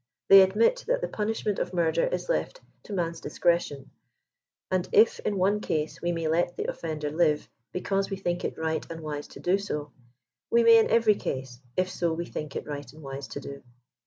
They 0.29 0.41
admit 0.41 0.83
that 0.87 1.01
the 1.01 1.07
punishment 1.07 1.59
of 1.59 1.75
murder 1.75 2.07
is 2.07 2.27
left 2.27 2.59
to 2.85 2.93
man's 2.93 3.21
discretion; 3.21 3.91
and 4.71 4.89
if 4.91 5.19
in 5.19 5.37
one 5.37 5.59
case 5.59 6.01
we 6.01 6.11
may 6.11 6.27
let 6.27 6.57
the 6.57 6.65
offender 6.71 7.11
live 7.11 7.47
because 7.71 8.09
we 8.09 8.17
think 8.17 8.43
it 8.43 8.57
right 8.57 8.83
and 8.89 9.01
wise 9.01 9.27
to 9.27 9.39
do 9.39 9.59
so, 9.59 9.91
we 10.49 10.63
may 10.63 10.79
in 10.79 10.89
every 10.89 11.13
case, 11.13 11.61
if 11.77 11.87
1^0 11.89 12.17
we 12.17 12.25
think 12.25 12.55
it 12.55 12.65
right 12.65 12.91
and 12.91 13.03
wise 13.03 13.27
to 13.27 13.39
do. 13.39 13.61